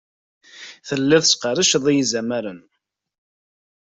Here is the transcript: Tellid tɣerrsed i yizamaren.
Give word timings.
Tellid 0.87 1.23
tɣerrsed 1.27 1.85
i 1.91 1.93
yizamaren. 1.93 2.61